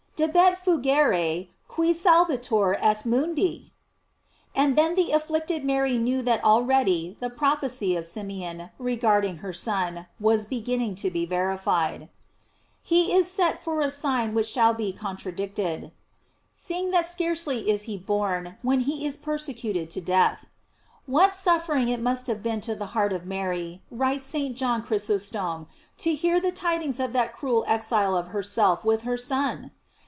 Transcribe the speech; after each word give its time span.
"Debet 0.31 0.55
fugere 0.63 1.47
qui 1.67 1.93
salvator 1.95 2.75
est 2.75 3.07
mundi?"* 3.07 3.71
And 4.53 4.75
then 4.75 4.93
the 4.93 5.11
afflicted 5.13 5.65
Mary 5.65 5.97
knew 5.97 6.21
that 6.21 6.45
already 6.45 7.17
the 7.19 7.29
prophecy 7.31 7.95
of 7.95 8.05
Simeon, 8.05 8.69
regarding 8.77 9.37
her 9.37 9.51
Son, 9.51 10.05
was 10.19 10.45
beginning 10.45 10.93
to 10.97 11.09
be 11.09 11.25
verified:" 11.25 12.07
He 12.83 13.11
is 13.11 13.31
set 13.31 13.63
for 13.63 13.81
a 13.81 13.89
sign 13.89 14.35
which 14.35 14.45
shall 14.45 14.75
be 14.75 14.93
contradicted." 14.93 15.85
f 15.85 15.91
Seeing 16.55 16.91
that 16.91 17.07
scarcely 17.07 17.67
is 17.67 17.83
he 17.83 17.97
born, 17.97 18.57
when 18.61 18.81
he 18.81 19.07
is 19.07 19.17
persecuted 19.17 19.89
to 19.89 20.01
death. 20.01 20.45
What 21.07 21.33
suffering 21.33 21.89
it 21.89 21.99
must 21.99 22.27
have 22.27 22.43
been 22.43 22.61
to 22.61 22.75
the 22.75 22.87
heart 22.93 23.11
of 23.11 23.25
Mary, 23.25 23.81
writes 23.89 24.27
St. 24.27 24.55
John 24.55 24.83
Chrysostom, 24.83 25.65
to 25.97 26.13
hear 26.13 26.39
the 26.39 26.51
tidings 26.51 26.99
of 26.99 27.11
that 27.13 27.33
cruel 27.33 27.63
exile 27.67 28.15
of 28.15 28.27
herself 28.27 28.85
with 28.85 29.01
her 29.01 29.17
Son! 29.17 29.71